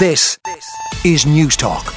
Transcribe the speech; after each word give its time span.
This 0.00 0.38
is 1.04 1.26
Newstalk. 1.26 1.92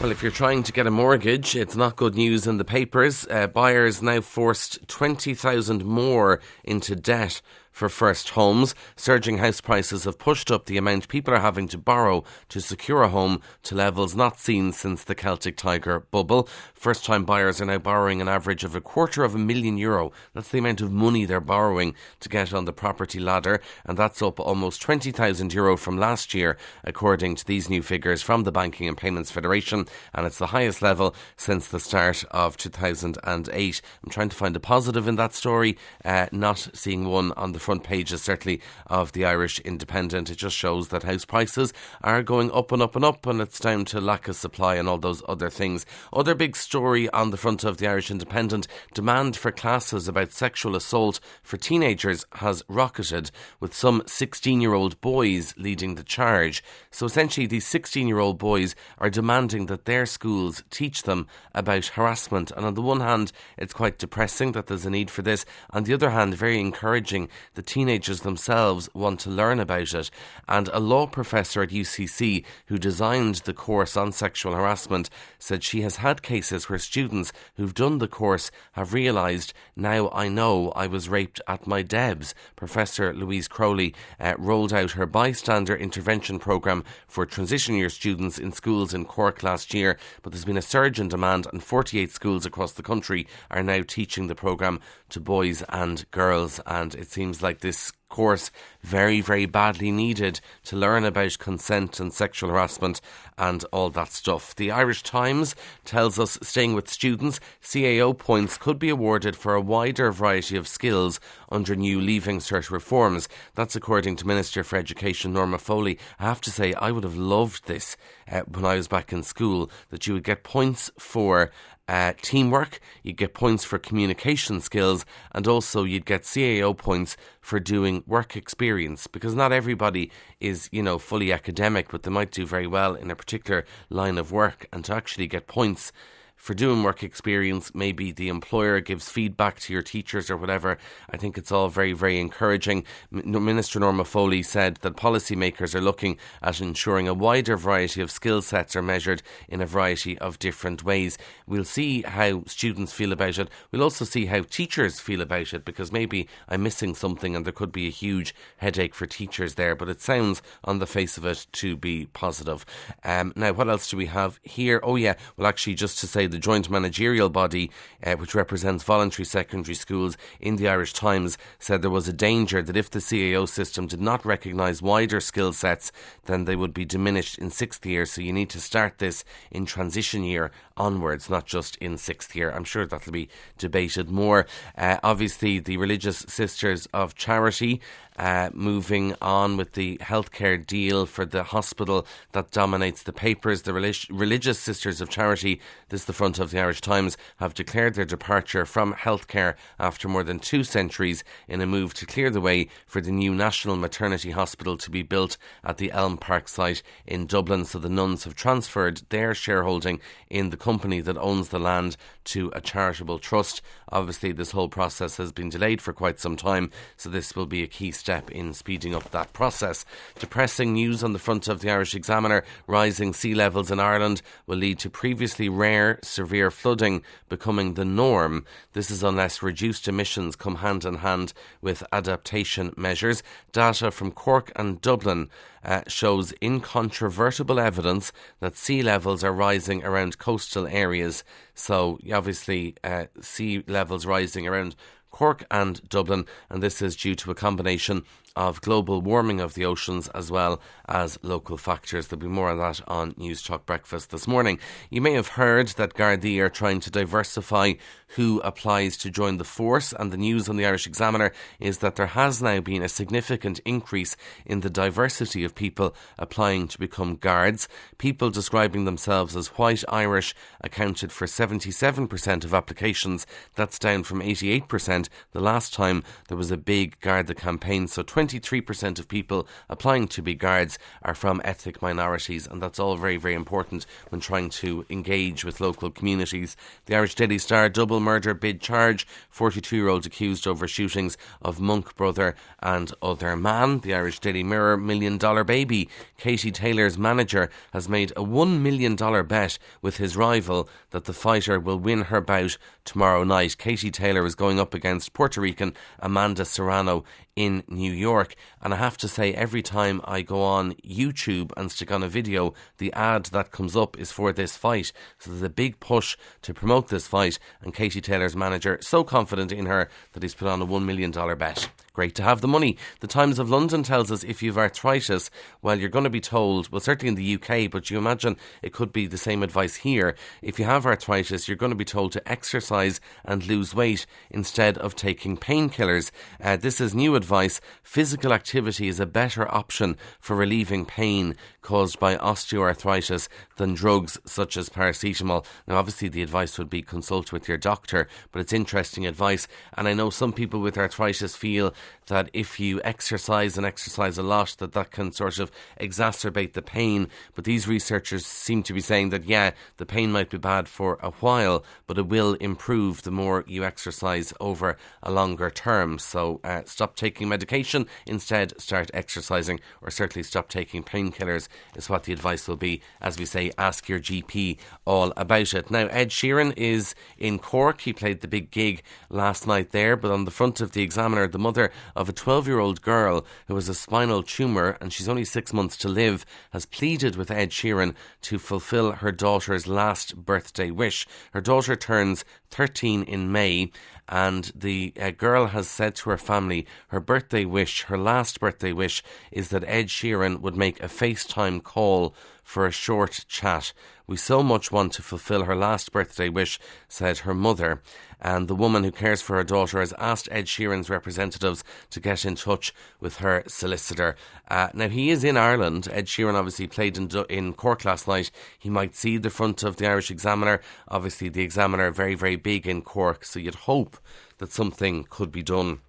Well, 0.00 0.10
if 0.10 0.20
you're 0.20 0.32
trying 0.32 0.64
to 0.64 0.72
get 0.72 0.84
a 0.84 0.90
mortgage, 0.90 1.54
it's 1.54 1.76
not 1.76 1.94
good 1.94 2.16
news 2.16 2.44
in 2.44 2.56
the 2.56 2.64
papers. 2.64 3.24
Uh, 3.30 3.46
buyers 3.46 4.02
now 4.02 4.20
forced 4.20 4.88
20,000 4.88 5.84
more 5.84 6.40
into 6.64 6.96
debt 6.96 7.40
for 7.80 7.88
first 7.88 8.28
homes. 8.30 8.74
Surging 8.94 9.38
house 9.38 9.62
prices 9.62 10.04
have 10.04 10.18
pushed 10.18 10.50
up 10.50 10.66
the 10.66 10.76
amount 10.76 11.08
people 11.08 11.32
are 11.32 11.40
having 11.40 11.66
to 11.66 11.78
borrow 11.78 12.22
to 12.50 12.60
secure 12.60 13.02
a 13.02 13.08
home 13.08 13.40
to 13.62 13.74
levels 13.74 14.14
not 14.14 14.38
seen 14.38 14.70
since 14.70 15.02
the 15.02 15.14
Celtic 15.14 15.56
Tiger 15.56 16.00
bubble. 16.10 16.46
First 16.74 17.06
time 17.06 17.24
buyers 17.24 17.58
are 17.58 17.64
now 17.64 17.78
borrowing 17.78 18.20
an 18.20 18.28
average 18.28 18.64
of 18.64 18.74
a 18.74 18.82
quarter 18.82 19.24
of 19.24 19.34
a 19.34 19.38
million 19.38 19.78
euro. 19.78 20.12
That's 20.34 20.50
the 20.50 20.58
amount 20.58 20.82
of 20.82 20.92
money 20.92 21.24
they're 21.24 21.40
borrowing 21.40 21.94
to 22.20 22.28
get 22.28 22.52
on 22.52 22.66
the 22.66 22.72
property 22.74 23.18
ladder, 23.18 23.62
and 23.86 23.96
that's 23.96 24.20
up 24.20 24.38
almost 24.38 24.82
20,000 24.82 25.54
euro 25.54 25.78
from 25.78 25.96
last 25.96 26.34
year, 26.34 26.58
according 26.84 27.36
to 27.36 27.46
these 27.46 27.70
new 27.70 27.80
figures 27.80 28.20
from 28.20 28.42
the 28.42 28.52
Banking 28.52 28.88
and 28.88 28.96
Payments 28.98 29.30
Federation, 29.30 29.86
and 30.12 30.26
it's 30.26 30.36
the 30.36 30.48
highest 30.48 30.82
level 30.82 31.14
since 31.38 31.66
the 31.66 31.80
start 31.80 32.24
of 32.30 32.58
2008. 32.58 33.80
I'm 34.04 34.10
trying 34.10 34.28
to 34.28 34.36
find 34.36 34.54
a 34.54 34.60
positive 34.60 35.08
in 35.08 35.16
that 35.16 35.32
story, 35.32 35.78
uh, 36.04 36.26
not 36.30 36.68
seeing 36.74 37.08
one 37.08 37.32
on 37.38 37.52
the 37.52 37.69
front 37.70 37.84
pages, 37.84 38.20
certainly, 38.20 38.60
of 38.88 39.12
the 39.12 39.24
Irish 39.24 39.60
Independent. 39.60 40.28
It 40.28 40.38
just 40.38 40.56
shows 40.56 40.88
that 40.88 41.04
house 41.04 41.24
prices 41.24 41.72
are 42.02 42.20
going 42.20 42.50
up 42.50 42.72
and 42.72 42.82
up 42.82 42.96
and 42.96 43.04
up, 43.04 43.24
and 43.26 43.40
it's 43.40 43.60
down 43.60 43.84
to 43.84 44.00
lack 44.00 44.26
of 44.26 44.34
supply 44.34 44.74
and 44.74 44.88
all 44.88 44.98
those 44.98 45.22
other 45.28 45.48
things. 45.48 45.86
Other 46.12 46.34
big 46.34 46.56
story 46.56 47.08
on 47.10 47.30
the 47.30 47.36
front 47.36 47.62
of 47.62 47.76
the 47.76 47.86
Irish 47.86 48.10
Independent 48.10 48.66
demand 48.92 49.36
for 49.36 49.52
classes 49.52 50.08
about 50.08 50.32
sexual 50.32 50.74
assault 50.74 51.20
for 51.44 51.56
teenagers 51.56 52.24
has 52.32 52.64
rocketed, 52.66 53.30
with 53.60 53.72
some 53.72 54.02
16 54.04 54.60
year 54.60 54.74
old 54.74 55.00
boys 55.00 55.54
leading 55.56 55.94
the 55.94 56.02
charge. 56.02 56.64
So 56.90 57.06
essentially, 57.06 57.46
these 57.46 57.68
16 57.68 58.08
year 58.08 58.18
old 58.18 58.36
boys 58.36 58.74
are 58.98 59.10
demanding 59.10 59.66
that 59.66 59.84
their 59.84 60.06
schools 60.06 60.64
teach 60.70 61.04
them 61.04 61.28
about 61.54 61.86
harassment. 61.86 62.50
And 62.50 62.66
on 62.66 62.74
the 62.74 62.82
one 62.82 62.98
hand, 62.98 63.30
it's 63.56 63.72
quite 63.72 63.96
depressing 63.96 64.50
that 64.52 64.66
there's 64.66 64.86
a 64.86 64.90
need 64.90 65.08
for 65.08 65.22
this. 65.22 65.46
On 65.70 65.84
the 65.84 65.94
other 65.94 66.10
hand, 66.10 66.34
very 66.34 66.58
encouraging 66.58 67.28
the 67.60 67.66
teenagers 67.66 68.22
themselves 68.22 68.88
want 68.94 69.20
to 69.20 69.28
learn 69.28 69.60
about 69.60 69.92
it. 69.92 70.10
And 70.48 70.68
a 70.68 70.80
law 70.80 71.06
professor 71.06 71.60
at 71.60 71.68
UCC 71.68 72.42
who 72.68 72.78
designed 72.78 73.34
the 73.44 73.52
course 73.52 73.98
on 73.98 74.12
sexual 74.12 74.54
harassment 74.54 75.10
said 75.38 75.62
she 75.62 75.82
has 75.82 75.96
had 75.96 76.22
cases 76.22 76.70
where 76.70 76.78
students 76.78 77.34
who've 77.58 77.74
done 77.74 77.98
the 77.98 78.08
course 78.08 78.50
have 78.72 78.94
realised, 78.94 79.52
now 79.76 80.08
I 80.08 80.28
know 80.28 80.70
I 80.70 80.86
was 80.86 81.10
raped 81.10 81.42
at 81.46 81.66
my 81.66 81.82
DEBS. 81.82 82.32
Professor 82.56 83.12
Louise 83.12 83.46
Crowley 83.46 83.94
uh, 84.18 84.36
rolled 84.38 84.72
out 84.72 84.92
her 84.92 85.04
bystander 85.04 85.76
intervention 85.76 86.38
programme 86.38 86.82
for 87.08 87.26
transition 87.26 87.74
year 87.74 87.90
students 87.90 88.38
in 88.38 88.52
schools 88.52 88.94
in 88.94 89.04
Cork 89.04 89.42
last 89.42 89.74
year, 89.74 89.98
but 90.22 90.32
there's 90.32 90.46
been 90.46 90.56
a 90.56 90.62
surge 90.62 90.98
in 90.98 91.08
demand, 91.08 91.46
and 91.52 91.62
48 91.62 92.10
schools 92.10 92.46
across 92.46 92.72
the 92.72 92.82
country 92.82 93.26
are 93.50 93.62
now 93.62 93.82
teaching 93.86 94.28
the 94.28 94.34
programme 94.34 94.80
to 95.10 95.20
boys 95.20 95.62
and 95.68 96.10
girls. 96.10 96.58
And 96.64 96.94
it 96.94 97.10
seems 97.10 97.39
like 97.42 97.60
this 97.60 97.92
course 98.10 98.50
very, 98.82 99.22
very 99.22 99.46
badly 99.46 99.90
needed 99.90 100.40
to 100.64 100.76
learn 100.76 101.04
about 101.04 101.38
consent 101.38 101.98
and 101.98 102.12
sexual 102.12 102.50
harassment 102.50 103.00
and 103.38 103.64
all 103.72 103.88
that 103.90 104.12
stuff. 104.12 104.54
The 104.54 104.70
Irish 104.70 105.02
Times 105.02 105.54
tells 105.86 106.18
us 106.18 106.38
staying 106.42 106.74
with 106.74 106.90
students, 106.90 107.40
CAO 107.62 108.16
points 108.16 108.58
could 108.58 108.78
be 108.78 108.90
awarded 108.90 109.34
for 109.34 109.54
a 109.54 109.60
wider 109.60 110.12
variety 110.12 110.56
of 110.56 110.68
skills 110.68 111.18
under 111.50 111.74
new 111.74 112.00
Leaving 112.00 112.38
Cert 112.38 112.70
reforms. 112.70 113.28
That's 113.54 113.76
according 113.76 114.16
to 114.16 114.26
Minister 114.26 114.62
for 114.62 114.76
Education 114.76 115.32
Norma 115.32 115.58
Foley. 115.58 115.98
I 116.18 116.24
have 116.24 116.40
to 116.42 116.50
say, 116.50 116.74
I 116.74 116.90
would 116.90 117.04
have 117.04 117.16
loved 117.16 117.66
this 117.66 117.96
uh, 118.30 118.42
when 118.42 118.64
I 118.64 118.76
was 118.76 118.88
back 118.88 119.12
in 119.12 119.22
school, 119.22 119.70
that 119.88 120.06
you 120.06 120.14
would 120.14 120.24
get 120.24 120.44
points 120.44 120.90
for 120.98 121.50
uh, 121.90 122.12
teamwork, 122.22 122.78
you'd 123.02 123.16
get 123.16 123.34
points 123.34 123.64
for 123.64 123.76
communication 123.76 124.60
skills, 124.60 125.04
and 125.32 125.48
also 125.48 125.82
you'd 125.82 126.06
get 126.06 126.22
CAO 126.22 126.76
points 126.76 127.16
for 127.40 127.58
doing 127.58 127.99
work 128.06 128.36
experience 128.36 129.06
because 129.06 129.34
not 129.34 129.52
everybody 129.52 130.10
is, 130.40 130.68
you 130.72 130.82
know, 130.82 130.98
fully 130.98 131.32
academic, 131.32 131.90
but 131.90 132.02
they 132.02 132.10
might 132.10 132.30
do 132.30 132.46
very 132.46 132.66
well 132.66 132.94
in 132.94 133.10
a 133.10 133.16
particular 133.16 133.64
line 133.88 134.18
of 134.18 134.32
work, 134.32 134.66
and 134.72 134.84
to 134.84 134.94
actually 134.94 135.26
get 135.26 135.46
points 135.46 135.92
for 136.40 136.54
doing 136.54 136.82
work 136.82 137.02
experience, 137.02 137.74
maybe 137.74 138.12
the 138.12 138.28
employer 138.28 138.80
gives 138.80 139.10
feedback 139.10 139.60
to 139.60 139.74
your 139.74 139.82
teachers 139.82 140.30
or 140.30 140.38
whatever. 140.38 140.78
I 141.10 141.18
think 141.18 141.36
it's 141.36 141.52
all 141.52 141.68
very, 141.68 141.92
very 141.92 142.18
encouraging. 142.18 142.84
Minister 143.10 143.78
Norma 143.78 144.06
Foley 144.06 144.42
said 144.42 144.76
that 144.76 144.96
policymakers 144.96 145.74
are 145.74 145.82
looking 145.82 146.16
at 146.42 146.62
ensuring 146.62 147.06
a 147.06 147.12
wider 147.12 147.58
variety 147.58 148.00
of 148.00 148.10
skill 148.10 148.40
sets 148.40 148.74
are 148.74 148.80
measured 148.80 149.22
in 149.50 149.60
a 149.60 149.66
variety 149.66 150.16
of 150.18 150.38
different 150.38 150.82
ways. 150.82 151.18
We'll 151.46 151.64
see 151.64 152.02
how 152.02 152.44
students 152.46 152.94
feel 152.94 153.12
about 153.12 153.36
it. 153.36 153.50
We'll 153.70 153.82
also 153.82 154.06
see 154.06 154.24
how 154.24 154.40
teachers 154.40 154.98
feel 154.98 155.20
about 155.20 155.52
it 155.52 155.66
because 155.66 155.92
maybe 155.92 156.26
I'm 156.48 156.62
missing 156.62 156.94
something 156.94 157.36
and 157.36 157.44
there 157.44 157.52
could 157.52 157.70
be 157.70 157.86
a 157.86 157.90
huge 157.90 158.34
headache 158.56 158.94
for 158.94 159.06
teachers 159.06 159.56
there, 159.56 159.76
but 159.76 159.90
it 159.90 160.00
sounds 160.00 160.40
on 160.64 160.78
the 160.78 160.86
face 160.86 161.18
of 161.18 161.26
it 161.26 161.46
to 161.52 161.76
be 161.76 162.06
positive. 162.14 162.64
Um, 163.04 163.34
now, 163.36 163.52
what 163.52 163.68
else 163.68 163.90
do 163.90 163.98
we 163.98 164.06
have 164.06 164.40
here? 164.42 164.80
Oh, 164.82 164.96
yeah, 164.96 165.16
well, 165.36 165.46
actually, 165.46 165.74
just 165.74 165.98
to 165.98 166.06
say 166.06 166.29
the 166.30 166.38
joint 166.38 166.70
managerial 166.70 167.28
body, 167.28 167.70
uh, 168.04 168.14
which 168.14 168.34
represents 168.34 168.84
voluntary 168.84 169.26
secondary 169.26 169.74
schools 169.74 170.16
in 170.40 170.56
the 170.56 170.68
Irish 170.68 170.92
Times, 170.92 171.36
said 171.58 171.82
there 171.82 171.90
was 171.90 172.08
a 172.08 172.12
danger 172.12 172.62
that 172.62 172.76
if 172.76 172.90
the 172.90 173.00
CAO 173.00 173.48
system 173.48 173.86
did 173.86 174.00
not 174.00 174.24
recognise 174.24 174.80
wider 174.82 175.20
skill 175.20 175.52
sets, 175.52 175.92
then 176.26 176.44
they 176.44 176.56
would 176.56 176.72
be 176.72 176.84
diminished 176.84 177.38
in 177.38 177.50
sixth 177.50 177.84
year. 177.84 178.06
So 178.06 178.20
you 178.20 178.32
need 178.32 178.50
to 178.50 178.60
start 178.60 178.98
this 178.98 179.24
in 179.50 179.66
transition 179.66 180.24
year 180.24 180.50
onwards, 180.76 181.28
not 181.28 181.46
just 181.46 181.76
in 181.76 181.98
sixth 181.98 182.34
year. 182.34 182.50
I'm 182.50 182.64
sure 182.64 182.86
that'll 182.86 183.12
be 183.12 183.28
debated 183.58 184.10
more. 184.10 184.46
Uh, 184.76 184.98
obviously, 185.02 185.58
the 185.58 185.76
Religious 185.76 186.18
Sisters 186.28 186.86
of 186.92 187.14
Charity 187.14 187.80
uh, 188.20 188.50
moving 188.52 189.14
on 189.22 189.56
with 189.56 189.72
the 189.72 189.96
healthcare 189.98 190.64
deal 190.64 191.06
for 191.06 191.24
the 191.24 191.42
hospital 191.42 192.06
that 192.32 192.50
dominates 192.50 193.02
the 193.02 193.12
papers. 193.12 193.62
The 193.62 193.72
relig- 193.72 194.06
Religious 194.10 194.58
Sisters 194.58 195.00
of 195.00 195.08
Charity, 195.08 195.60
this 195.88 196.02
is 196.02 196.06
the 196.06 196.12
front 196.20 196.38
of 196.38 196.50
the 196.50 196.60
Irish 196.60 196.82
Times, 196.82 197.16
have 197.38 197.54
declared 197.54 197.94
their 197.94 198.04
departure 198.04 198.66
from 198.66 198.92
healthcare 198.92 199.54
after 199.78 200.06
more 200.06 200.22
than 200.22 200.38
two 200.38 200.62
centuries 200.62 201.24
in 201.48 201.62
a 201.62 201.66
move 201.66 201.94
to 201.94 202.04
clear 202.04 202.28
the 202.28 202.42
way 202.42 202.68
for 202.86 203.00
the 203.00 203.10
new 203.10 203.34
National 203.34 203.74
Maternity 203.74 204.32
Hospital 204.32 204.76
to 204.76 204.90
be 204.90 205.02
built 205.02 205.38
at 205.64 205.78
the 205.78 205.90
Elm 205.92 206.18
Park 206.18 206.46
site 206.46 206.82
in 207.06 207.24
Dublin. 207.24 207.64
So 207.64 207.78
the 207.78 207.88
nuns 207.88 208.24
have 208.24 208.34
transferred 208.34 209.00
their 209.08 209.34
shareholding 209.34 209.98
in 210.28 210.50
the 210.50 210.58
company 210.58 211.00
that 211.00 211.16
owns 211.16 211.48
the 211.48 211.58
land 211.58 211.96
to 212.24 212.52
a 212.54 212.60
charitable 212.60 213.18
trust. 213.18 213.62
Obviously, 213.90 214.30
this 214.30 214.50
whole 214.50 214.68
process 214.68 215.16
has 215.16 215.32
been 215.32 215.48
delayed 215.48 215.80
for 215.80 215.94
quite 215.94 216.20
some 216.20 216.36
time, 216.36 216.70
so 216.98 217.08
this 217.08 217.34
will 217.34 217.46
be 217.46 217.62
a 217.62 217.66
key 217.66 217.92
step 217.92 218.30
in 218.30 218.52
speeding 218.52 218.94
up 218.94 219.10
that 219.10 219.32
process. 219.32 219.86
Depressing 220.18 220.74
news 220.74 221.02
on 221.02 221.14
the 221.14 221.18
front 221.18 221.48
of 221.48 221.60
the 221.60 221.70
Irish 221.70 221.94
Examiner 221.94 222.44
rising 222.66 223.14
sea 223.14 223.34
levels 223.34 223.70
in 223.70 223.80
Ireland 223.80 224.20
will 224.46 224.58
lead 224.58 224.78
to 224.80 224.90
previously 224.90 225.48
rare 225.48 225.98
severe 226.10 226.50
flooding 226.50 227.02
becoming 227.28 227.74
the 227.74 227.84
norm. 227.84 228.44
This 228.72 228.90
is 228.90 229.02
unless 229.02 229.42
reduced 229.42 229.88
emissions 229.88 230.36
come 230.36 230.56
hand 230.56 230.84
in 230.84 230.96
hand 230.96 231.32
with 231.62 231.84
adaptation 231.92 232.72
measures. 232.76 233.22
Data 233.52 233.90
from 233.90 234.10
Cork 234.10 234.52
and 234.56 234.80
Dublin 234.80 235.30
uh, 235.64 235.82
shows 235.86 236.32
incontrovertible 236.42 237.58
evidence 237.58 238.12
that 238.40 238.56
sea 238.56 238.82
levels 238.82 239.22
are 239.22 239.32
rising 239.32 239.84
around 239.84 240.18
coastal 240.18 240.66
areas. 240.66 241.24
So, 241.54 241.98
obviously, 242.12 242.76
uh, 242.82 243.06
sea 243.20 243.62
levels 243.66 244.06
rising 244.06 244.46
around 244.46 244.76
Cork 245.10 245.44
and 245.50 245.86
Dublin, 245.88 246.26
and 246.48 246.62
this 246.62 246.80
is 246.80 246.96
due 246.96 247.14
to 247.16 247.30
a 247.30 247.34
combination 247.34 248.04
of 248.36 248.60
global 248.60 249.00
warming 249.02 249.40
of 249.40 249.54
the 249.54 249.64
oceans 249.64 250.08
as 250.08 250.30
well 250.30 250.60
as 250.88 251.18
local 251.22 251.56
factors. 251.56 252.06
There'll 252.06 252.20
be 252.20 252.28
more 252.28 252.50
on 252.50 252.58
that 252.58 252.80
on 252.86 253.12
Newstalk 253.14 253.66
Breakfast 253.66 254.10
this 254.10 254.28
morning. 254.28 254.60
You 254.88 255.00
may 255.00 255.14
have 255.14 255.28
heard 255.28 255.68
that 255.70 255.94
Gardaí 255.94 256.38
are 256.40 256.48
trying 256.48 256.80
to 256.80 256.90
diversify 256.90 257.74
who 258.14 258.40
applies 258.40 258.96
to 258.98 259.10
join 259.10 259.38
the 259.38 259.44
force, 259.44 259.92
and 259.92 260.12
the 260.12 260.16
news 260.16 260.48
on 260.48 260.56
the 260.56 260.66
Irish 260.66 260.86
Examiner 260.86 261.32
is 261.58 261.78
that 261.78 261.96
there 261.96 262.06
has 262.06 262.40
now 262.40 262.60
been 262.60 262.82
a 262.82 262.88
significant 262.88 263.60
increase 263.64 264.16
in 264.46 264.60
the 264.60 264.70
diversity 264.70 265.44
of 265.44 265.49
people 265.54 265.94
applying 266.18 266.68
to 266.68 266.78
become 266.78 267.16
guards. 267.16 267.68
People 267.98 268.30
describing 268.30 268.84
themselves 268.84 269.36
as 269.36 269.48
white 269.48 269.84
Irish 269.88 270.34
accounted 270.60 271.12
for 271.12 271.26
77% 271.26 272.44
of 272.44 272.54
applications. 272.54 273.26
That's 273.54 273.78
down 273.78 274.04
from 274.04 274.20
88% 274.20 275.08
the 275.32 275.40
last 275.40 275.72
time 275.72 276.02
there 276.28 276.36
was 276.36 276.50
a 276.50 276.56
big 276.56 276.98
Garda 277.00 277.34
campaign. 277.34 277.86
So 277.88 278.02
23% 278.02 278.98
of 278.98 279.08
people 279.08 279.46
applying 279.68 280.08
to 280.08 280.22
be 280.22 280.34
guards 280.34 280.78
are 281.02 281.14
from 281.14 281.40
ethnic 281.44 281.82
minorities, 281.82 282.46
and 282.46 282.62
that's 282.62 282.78
all 282.78 282.96
very, 282.96 283.16
very 283.16 283.34
important 283.34 283.86
when 284.08 284.20
trying 284.20 284.50
to 284.50 284.84
engage 284.90 285.44
with 285.44 285.60
local 285.60 285.90
communities. 285.90 286.56
The 286.86 286.96
Irish 286.96 287.14
Daily 287.14 287.38
Star 287.38 287.68
double 287.68 288.00
murder 288.00 288.34
bid 288.34 288.60
charge 288.60 289.06
42 289.30 289.76
year 289.76 289.88
old 289.88 290.06
accused 290.06 290.46
over 290.46 290.66
shootings 290.66 291.16
of 291.42 291.60
Monk 291.60 291.96
brother 291.96 292.34
and 292.60 292.92
other 293.02 293.36
man. 293.36 293.80
The 293.80 293.94
Irish 293.94 294.18
Daily 294.20 294.42
Mirror 294.42 294.78
million 294.78 295.18
dollar 295.18 295.39
baby. 295.44 295.88
Katie 296.18 296.50
Taylor's 296.50 296.98
manager 296.98 297.50
has 297.72 297.88
made 297.88 298.10
a 298.12 298.22
$1 298.22 298.60
million 298.60 298.96
bet 299.26 299.58
with 299.82 299.96
his 299.96 300.16
rival 300.16 300.68
that 300.90 301.04
the 301.04 301.12
fighter 301.12 301.58
will 301.58 301.78
win 301.78 302.02
her 302.02 302.20
bout 302.20 302.58
tomorrow 302.84 303.24
night. 303.24 303.58
Katie 303.58 303.90
Taylor 303.90 304.24
is 304.26 304.34
going 304.34 304.60
up 304.60 304.74
against 304.74 305.12
Puerto 305.12 305.40
Rican 305.40 305.74
Amanda 305.98 306.44
Serrano 306.44 307.04
in 307.36 307.62
New 307.68 307.92
York. 307.92 308.34
And 308.60 308.74
I 308.74 308.76
have 308.76 308.96
to 308.98 309.08
say, 309.08 309.32
every 309.32 309.62
time 309.62 310.00
I 310.04 310.22
go 310.22 310.42
on 310.42 310.74
YouTube 310.74 311.52
and 311.56 311.70
stick 311.70 311.90
on 311.90 312.02
a 312.02 312.08
video, 312.08 312.54
the 312.78 312.92
ad 312.92 313.26
that 313.26 313.50
comes 313.50 313.76
up 313.76 313.98
is 313.98 314.12
for 314.12 314.32
this 314.32 314.56
fight. 314.56 314.92
So 315.18 315.30
there's 315.30 315.42
a 315.42 315.48
big 315.48 315.80
push 315.80 316.16
to 316.42 316.54
promote 316.54 316.88
this 316.88 317.06
fight. 317.06 317.38
And 317.62 317.74
Katie 317.74 318.00
Taylor's 318.00 318.36
manager, 318.36 318.78
so 318.80 319.04
confident 319.04 319.52
in 319.52 319.66
her 319.66 319.88
that 320.12 320.22
he's 320.22 320.34
put 320.34 320.48
on 320.48 320.62
a 320.62 320.66
$1 320.66 320.84
million 320.84 321.10
bet. 321.10 321.70
Great 321.92 322.14
to 322.14 322.22
have 322.22 322.40
the 322.40 322.48
money. 322.48 322.76
The 323.00 323.08
Times 323.08 323.38
of 323.38 323.50
London 323.50 323.82
tells 323.82 324.12
us 324.12 324.22
if 324.22 324.42
you've 324.42 324.56
arthritis, 324.56 325.30
well, 325.60 325.78
you're 325.78 325.88
going 325.88 326.04
to 326.04 326.10
be 326.10 326.20
told, 326.20 326.70
well, 326.70 326.80
certainly 326.80 327.08
in 327.08 327.14
the 327.16 327.34
UK, 327.34 327.70
but 327.70 327.90
you 327.90 327.98
imagine 327.98 328.36
it 328.62 328.72
could 328.72 328.92
be 328.92 329.06
the 329.06 329.18
same 329.18 329.42
advice 329.42 329.76
here. 329.76 330.14
If 330.40 330.58
you 330.58 330.64
have 330.66 330.86
arthritis, 330.86 331.48
you're 331.48 331.56
going 331.56 331.72
to 331.72 331.76
be 331.76 331.84
told 331.84 332.12
to 332.12 332.26
exercise 332.30 333.00
and 333.24 333.46
lose 333.46 333.74
weight 333.74 334.06
instead 334.30 334.78
of 334.78 334.94
taking 334.94 335.36
painkillers. 335.36 336.12
Uh, 336.40 336.56
this 336.56 336.80
is 336.80 336.94
new 336.94 337.16
advice. 337.20 337.60
Physical 337.82 338.32
activity 338.32 338.88
is 338.88 338.98
a 338.98 339.06
better 339.20 339.44
option 339.54 339.96
for 340.18 340.34
relieving 340.34 340.86
pain 340.86 341.36
caused 341.60 341.98
by 341.98 342.16
osteoarthritis 342.16 343.28
than 343.56 343.74
drugs 343.74 344.18
such 344.24 344.56
as 344.56 344.70
paracetamol. 344.70 345.44
Now, 345.66 345.76
obviously, 345.76 346.08
the 346.08 346.22
advice 346.22 346.58
would 346.58 346.70
be 346.70 346.82
consult 346.82 347.32
with 347.32 347.46
your 347.46 347.58
doctor, 347.58 348.08
but 348.32 348.40
it's 348.40 348.54
interesting 348.54 349.06
advice. 349.06 349.46
And 349.76 349.86
I 349.86 349.92
know 349.92 350.08
some 350.08 350.32
people 350.32 350.60
with 350.60 350.78
arthritis 350.78 351.36
feel 351.36 351.74
that 352.06 352.30
if 352.32 352.58
you 352.58 352.80
exercise 352.82 353.56
and 353.58 353.66
exercise 353.66 354.16
a 354.16 354.22
lot, 354.22 354.56
that 354.58 354.72
that 354.72 354.90
can 354.90 355.12
sort 355.12 355.38
of 355.38 355.52
exacerbate 355.78 356.54
the 356.54 356.62
pain. 356.62 357.08
But 357.34 357.44
these 357.44 357.68
researchers 357.68 358.24
seem 358.24 358.62
to 358.64 358.72
be 358.72 358.80
saying 358.80 359.10
that, 359.10 359.24
yeah, 359.24 359.50
the 359.76 359.86
pain 359.86 360.10
might 360.10 360.30
be 360.30 360.38
bad 360.38 360.68
for 360.68 360.98
a 361.02 361.10
while, 361.10 361.64
but 361.86 361.98
it 361.98 362.08
will 362.08 362.34
improve 362.34 363.02
the 363.02 363.10
more 363.10 363.44
you 363.46 363.62
exercise 363.64 364.32
over 364.40 364.76
a 365.02 365.12
longer 365.12 365.50
term. 365.50 365.98
So 365.98 366.40
uh, 366.42 366.62
stop 366.64 366.96
taking 366.96 367.09
medication, 367.18 367.86
instead, 368.06 368.60
start 368.60 368.90
exercising, 368.94 369.60
or 369.82 369.90
certainly 369.90 370.22
stop 370.22 370.48
taking 370.48 370.82
painkillers, 370.82 371.48
is 371.74 371.88
what 371.88 372.04
the 372.04 372.12
advice 372.12 372.46
will 372.46 372.56
be. 372.56 372.82
As 373.00 373.18
we 373.18 373.24
say, 373.24 373.50
ask 373.58 373.88
your 373.88 373.98
GP 373.98 374.58
all 374.84 375.12
about 375.16 375.54
it. 375.54 375.70
Now, 375.70 375.86
Ed 375.86 376.10
Sheeran 376.10 376.52
is 376.56 376.94
in 377.18 377.38
Cork. 377.38 377.80
He 377.80 377.92
played 377.92 378.20
the 378.20 378.28
big 378.28 378.50
gig 378.50 378.82
last 379.08 379.46
night 379.46 379.70
there, 379.70 379.96
but 379.96 380.10
on 380.10 380.24
the 380.24 380.30
front 380.30 380.60
of 380.60 380.72
the 380.72 380.82
Examiner, 380.82 381.26
the 381.26 381.38
mother 381.38 381.72
of 381.96 382.08
a 382.08 382.12
12 382.12 382.46
year 382.46 382.58
old 382.58 382.82
girl 382.82 383.24
who 383.48 383.54
has 383.54 383.68
a 383.68 383.74
spinal 383.74 384.22
tumour 384.22 384.76
and 384.80 384.92
she's 384.92 385.08
only 385.08 385.24
six 385.24 385.52
months 385.52 385.76
to 385.78 385.88
live 385.88 386.24
has 386.50 386.66
pleaded 386.66 387.16
with 387.16 387.30
Ed 387.30 387.50
Sheeran 387.50 387.94
to 388.22 388.38
fulfil 388.38 388.92
her 388.92 389.12
daughter's 389.12 389.66
last 389.66 390.16
birthday 390.16 390.70
wish. 390.70 391.06
Her 391.32 391.40
daughter 391.40 391.76
turns 391.76 392.24
13 392.50 393.02
in 393.04 393.32
May 393.32 393.70
and 394.08 394.50
the 394.54 394.92
uh, 395.00 395.10
girl 395.10 395.46
has 395.46 395.68
said 395.68 395.94
to 395.94 396.10
her 396.10 396.18
family 396.18 396.66
her 396.88 396.99
birthday 397.00 397.44
wish, 397.44 397.82
her 397.82 397.98
last 397.98 398.40
birthday 398.40 398.72
wish, 398.72 399.02
is 399.32 399.48
that 399.48 399.64
Ed 399.66 399.86
Sheeran 399.86 400.40
would 400.40 400.56
make 400.56 400.82
a 400.82 400.88
FaceTime 400.88 401.62
call 401.62 402.14
for 402.42 402.66
a 402.66 402.72
short 402.72 403.24
chat. 403.28 403.72
We 404.08 404.16
so 404.16 404.42
much 404.42 404.72
want 404.72 404.92
to 404.94 405.02
fulfill 405.02 405.44
her 405.44 405.54
last 405.54 405.92
birthday 405.92 406.28
wish, 406.28 406.58
said 406.88 407.18
her 407.18 407.32
mother. 407.32 407.80
And 408.20 408.48
the 408.48 408.56
woman 408.56 408.82
who 408.82 408.90
cares 408.90 409.22
for 409.22 409.36
her 409.36 409.44
daughter 409.44 409.78
has 409.78 409.94
asked 409.98 410.28
Ed 410.32 410.46
Sheeran's 410.46 410.90
representatives 410.90 411.62
to 411.90 412.00
get 412.00 412.24
in 412.24 412.34
touch 412.34 412.74
with 412.98 413.18
her 413.18 413.44
solicitor. 413.46 414.16
Uh, 414.48 414.68
now, 414.74 414.88
he 414.88 415.10
is 415.10 415.22
in 415.22 415.36
Ireland. 415.36 415.86
Ed 415.92 416.06
Sheeran 416.06 416.34
obviously 416.34 416.66
played 416.66 416.98
in, 416.98 417.08
in 417.28 417.52
Cork 417.52 417.84
last 417.84 418.08
night. 418.08 418.32
He 418.58 418.68
might 418.68 418.96
see 418.96 419.16
the 419.16 419.30
front 419.30 419.62
of 419.62 419.76
the 419.76 419.86
Irish 419.86 420.10
Examiner. 420.10 420.60
Obviously, 420.88 421.28
the 421.28 421.44
Examiner 421.44 421.92
very, 421.92 422.16
very 422.16 422.36
big 422.36 422.66
in 422.66 422.82
Cork, 422.82 423.24
so 423.24 423.38
you'd 423.38 423.54
hope 423.54 423.96
that 424.38 424.50
something 424.50 425.04
could 425.08 425.30
be 425.30 425.44
done 425.44 425.82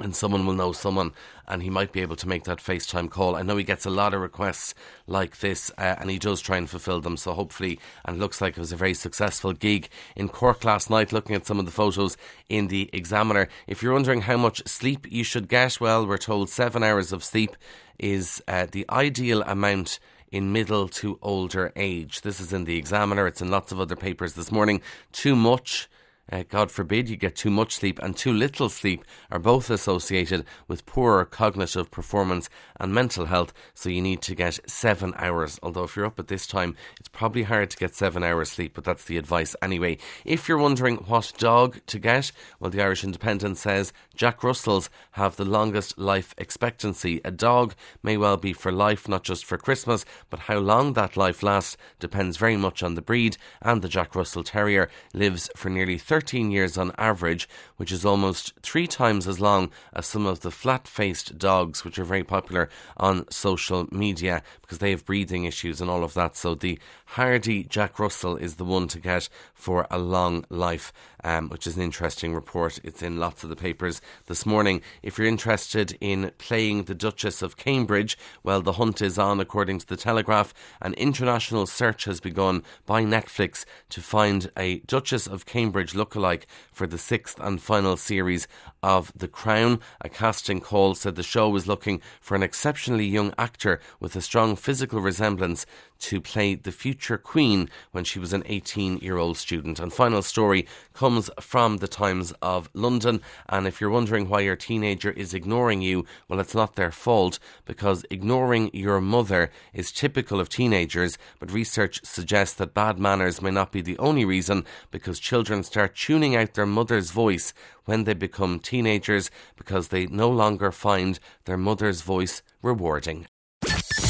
and 0.00 0.14
someone 0.14 0.44
will 0.44 0.54
know 0.54 0.72
someone 0.72 1.12
and 1.48 1.62
he 1.62 1.70
might 1.70 1.92
be 1.92 2.02
able 2.02 2.16
to 2.16 2.28
make 2.28 2.44
that 2.44 2.58
FaceTime 2.58 3.08
call. 3.08 3.34
I 3.34 3.42
know 3.42 3.56
he 3.56 3.64
gets 3.64 3.86
a 3.86 3.90
lot 3.90 4.12
of 4.12 4.20
requests 4.20 4.74
like 5.06 5.38
this 5.38 5.70
uh, 5.78 5.94
and 5.98 6.10
he 6.10 6.18
does 6.18 6.40
try 6.40 6.58
and 6.58 6.68
fulfill 6.68 7.00
them. 7.00 7.16
So 7.16 7.32
hopefully, 7.32 7.78
and 8.04 8.18
looks 8.18 8.40
like 8.40 8.56
it 8.56 8.60
was 8.60 8.72
a 8.72 8.76
very 8.76 8.94
successful 8.94 9.52
gig 9.52 9.88
in 10.14 10.28
Cork 10.28 10.64
last 10.64 10.90
night, 10.90 11.12
looking 11.12 11.34
at 11.34 11.46
some 11.46 11.58
of 11.58 11.64
the 11.64 11.72
photos 11.72 12.16
in 12.48 12.68
the 12.68 12.90
Examiner. 12.92 13.48
If 13.66 13.82
you're 13.82 13.94
wondering 13.94 14.22
how 14.22 14.36
much 14.36 14.66
sleep 14.66 15.10
you 15.10 15.24
should 15.24 15.48
get, 15.48 15.80
well, 15.80 16.06
we're 16.06 16.18
told 16.18 16.50
seven 16.50 16.82
hours 16.82 17.12
of 17.12 17.24
sleep 17.24 17.56
is 17.98 18.42
uh, 18.48 18.66
the 18.70 18.84
ideal 18.90 19.42
amount 19.42 19.98
in 20.30 20.52
middle 20.52 20.88
to 20.88 21.18
older 21.22 21.72
age. 21.76 22.20
This 22.20 22.40
is 22.40 22.52
in 22.52 22.64
the 22.64 22.76
Examiner, 22.76 23.26
it's 23.26 23.40
in 23.40 23.50
lots 23.50 23.72
of 23.72 23.80
other 23.80 23.96
papers 23.96 24.34
this 24.34 24.52
morning. 24.52 24.82
Too 25.12 25.36
much 25.36 25.88
uh, 26.30 26.42
God 26.48 26.72
forbid 26.72 27.08
you 27.08 27.16
get 27.16 27.36
too 27.36 27.50
much 27.50 27.76
sleep 27.76 28.00
and 28.02 28.16
too 28.16 28.32
little 28.32 28.68
sleep 28.68 29.04
are 29.30 29.38
both 29.38 29.70
associated 29.70 30.44
with 30.66 30.84
poorer 30.84 31.24
cognitive 31.24 31.90
performance 31.90 32.48
and 32.80 32.92
mental 32.92 33.26
health. 33.26 33.52
So 33.74 33.90
you 33.90 34.02
need 34.02 34.22
to 34.22 34.34
get 34.34 34.58
seven 34.68 35.14
hours. 35.16 35.60
Although 35.62 35.84
if 35.84 35.94
you're 35.94 36.04
up 36.06 36.18
at 36.18 36.26
this 36.26 36.46
time, 36.46 36.74
it's 36.98 37.08
probably 37.08 37.44
hard 37.44 37.70
to 37.70 37.76
get 37.76 37.94
seven 37.94 38.24
hours 38.24 38.50
sleep, 38.50 38.74
but 38.74 38.82
that's 38.82 39.04
the 39.04 39.18
advice 39.18 39.54
anyway. 39.62 39.98
If 40.24 40.48
you're 40.48 40.58
wondering 40.58 40.96
what 40.96 41.32
dog 41.38 41.80
to 41.86 41.98
get, 42.00 42.32
well, 42.58 42.70
the 42.70 42.82
Irish 42.82 43.04
Independent 43.04 43.56
says 43.58 43.92
Jack 44.16 44.42
Russells 44.42 44.90
have 45.12 45.36
the 45.36 45.44
longest 45.44 45.96
life 45.96 46.34
expectancy. 46.38 47.20
A 47.24 47.30
dog 47.30 47.74
may 48.02 48.16
well 48.16 48.36
be 48.36 48.52
for 48.52 48.72
life, 48.72 49.08
not 49.08 49.22
just 49.22 49.44
for 49.44 49.58
Christmas, 49.58 50.04
but 50.28 50.40
how 50.40 50.58
long 50.58 50.94
that 50.94 51.16
life 51.16 51.44
lasts 51.44 51.76
depends 52.00 52.36
very 52.36 52.56
much 52.56 52.82
on 52.82 52.94
the 52.94 53.02
breed. 53.02 53.36
And 53.62 53.80
the 53.80 53.88
Jack 53.88 54.16
Russell 54.16 54.42
Terrier 54.42 54.90
lives 55.14 55.48
for 55.54 55.68
nearly 55.70 55.98
30 55.98 56.15
13 56.16 56.50
years 56.50 56.78
on 56.78 56.90
average, 56.96 57.46
which 57.76 57.92
is 57.92 58.02
almost 58.02 58.54
three 58.62 58.86
times 58.86 59.28
as 59.28 59.38
long 59.38 59.70
as 59.92 60.06
some 60.06 60.24
of 60.24 60.40
the 60.40 60.50
flat 60.50 60.88
faced 60.88 61.36
dogs, 61.36 61.84
which 61.84 61.98
are 61.98 62.04
very 62.04 62.24
popular 62.24 62.70
on 62.96 63.30
social 63.30 63.86
media 63.92 64.42
because 64.62 64.78
they 64.78 64.92
have 64.92 65.04
breathing 65.04 65.44
issues 65.44 65.78
and 65.78 65.90
all 65.90 66.02
of 66.02 66.14
that. 66.14 66.34
So 66.34 66.54
the 66.54 66.78
hardy 67.04 67.64
Jack 67.64 67.98
Russell 67.98 68.34
is 68.36 68.54
the 68.54 68.64
one 68.64 68.88
to 68.88 68.98
get 68.98 69.28
for 69.52 69.86
a 69.90 69.98
long 69.98 70.46
life 70.48 70.90
um, 71.26 71.48
which 71.48 71.66
is 71.66 71.76
an 71.76 71.82
interesting 71.82 72.34
report. 72.34 72.78
It's 72.84 73.02
in 73.02 73.18
lots 73.18 73.42
of 73.42 73.50
the 73.50 73.56
papers 73.56 74.00
this 74.26 74.46
morning. 74.46 74.80
If 75.02 75.18
you're 75.18 75.26
interested 75.26 75.98
in 76.00 76.30
playing 76.38 76.84
the 76.84 76.94
Duchess 76.94 77.42
of 77.42 77.56
Cambridge, 77.56 78.16
well, 78.44 78.62
the 78.62 78.74
hunt 78.74 79.02
is 79.02 79.18
on, 79.18 79.40
according 79.40 79.80
to 79.80 79.86
the 79.86 79.96
Telegraph. 79.96 80.54
An 80.80 80.94
international 80.94 81.66
search 81.66 82.04
has 82.04 82.20
begun 82.20 82.62
by 82.86 83.02
Netflix 83.02 83.64
to 83.88 84.00
find 84.00 84.52
a 84.56 84.78
Duchess 84.80 85.26
of 85.26 85.46
Cambridge 85.46 85.96
lookalike 86.06 86.44
for 86.72 86.86
the 86.86 86.98
sixth 86.98 87.38
and 87.40 87.60
final 87.60 87.96
series 87.96 88.46
of 88.82 89.12
The 89.16 89.28
Crown. 89.28 89.80
A 90.00 90.08
casting 90.08 90.60
call 90.60 90.94
said 90.94 91.16
the 91.16 91.22
show 91.22 91.48
was 91.48 91.66
looking 91.66 92.00
for 92.20 92.34
an 92.34 92.42
exceptionally 92.42 93.06
young 93.06 93.34
actor 93.38 93.80
with 94.00 94.16
a 94.16 94.20
strong 94.20 94.56
physical 94.56 95.00
resemblance 95.00 95.66
to 95.98 96.20
play 96.20 96.54
the 96.54 96.72
future 96.72 97.18
Queen 97.18 97.68
when 97.92 98.04
she 98.04 98.18
was 98.18 98.32
an 98.32 98.42
18 98.46 98.98
year 98.98 99.16
old 99.16 99.36
student. 99.36 99.80
And 99.80 99.92
final 99.92 100.22
story 100.22 100.66
comes 100.92 101.30
from 101.40 101.78
the 101.78 101.88
Times 101.88 102.32
of 102.42 102.68
London. 102.74 103.20
And 103.48 103.66
if 103.66 103.80
you're 103.80 103.90
wondering 103.90 104.28
why 104.28 104.40
your 104.40 104.56
teenager 104.56 105.10
is 105.10 105.34
ignoring 105.34 105.82
you, 105.82 106.04
well, 106.28 106.40
it's 106.40 106.54
not 106.54 106.76
their 106.76 106.92
fault 106.92 107.38
because 107.64 108.04
ignoring 108.10 108.70
your 108.72 109.00
mother 109.00 109.50
is 109.72 109.92
typical 109.92 110.40
of 110.40 110.48
teenagers. 110.48 111.18
But 111.38 111.52
research 111.52 112.00
suggests 112.04 112.56
that 112.56 112.74
bad 112.74 112.98
manners 112.98 113.42
may 113.42 113.50
not 113.50 113.72
be 113.72 113.80
the 113.80 113.98
only 113.98 114.24
reason 114.24 114.64
because 114.90 115.18
children 115.18 115.62
start 115.62 115.94
tuning 115.94 116.36
out 116.36 116.54
their 116.54 116.66
mother's 116.66 117.10
voice 117.10 117.52
when 117.84 118.04
they 118.04 118.14
become 118.14 118.58
teenagers 118.58 119.30
because 119.56 119.88
they 119.88 120.06
no 120.06 120.28
longer 120.28 120.72
find 120.72 121.18
their 121.44 121.56
mother's 121.56 122.02
voice 122.02 122.42
rewarding. 122.62 123.26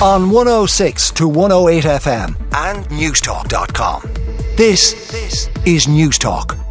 On 0.03 0.29
106 0.31 1.11
to 1.13 1.27
108 1.27 1.85
FM 1.85 2.37
and 2.53 2.85
Newstalk.com. 2.91 4.03
This, 4.55 4.93
is 5.65 5.87
Newstalk. 5.87 6.66